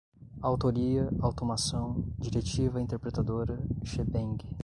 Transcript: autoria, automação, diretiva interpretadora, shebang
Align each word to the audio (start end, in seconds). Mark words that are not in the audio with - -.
autoria, 0.41 1.07
automação, 1.21 2.03
diretiva 2.17 2.81
interpretadora, 2.81 3.59
shebang 3.83 4.39